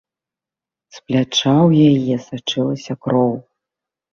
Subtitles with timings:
[0.95, 3.33] З пляча ў яе сачылася кроў.